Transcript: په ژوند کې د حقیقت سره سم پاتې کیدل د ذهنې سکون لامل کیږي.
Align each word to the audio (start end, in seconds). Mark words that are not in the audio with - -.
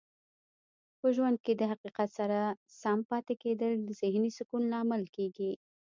په 0.99 1.07
ژوند 1.15 1.37
کې 1.45 1.53
د 1.55 1.61
حقیقت 1.71 2.09
سره 2.19 2.37
سم 2.81 2.99
پاتې 3.09 3.33
کیدل 3.43 3.71
د 3.83 3.89
ذهنې 4.01 4.31
سکون 4.37 4.63
لامل 4.73 5.03
کیږي. 5.15 5.51